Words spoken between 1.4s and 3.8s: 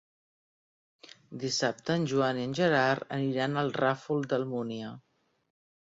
Dissabte en Joan i en Gerard aniran al